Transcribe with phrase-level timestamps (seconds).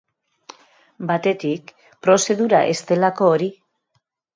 [1.11, 1.71] Batetik,
[2.09, 3.57] prozedura ez delako hori.